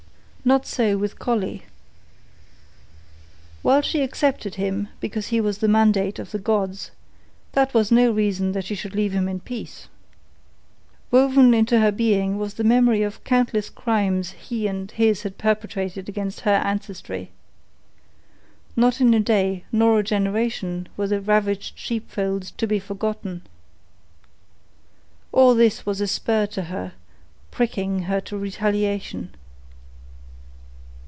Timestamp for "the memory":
12.55-13.03